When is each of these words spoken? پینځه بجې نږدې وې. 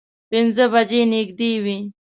پینځه 0.29 0.65
بجې 0.71 1.01
نږدې 1.11 1.51
وې. 1.63 1.77